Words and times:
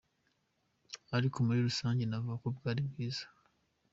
“Ariko 1.17 1.37
muri 1.47 1.59
rusange, 1.67 2.03
navuga 2.05 2.35
ko 2.41 2.47
bwari 2.57 2.81
bwiza. 2.89 3.25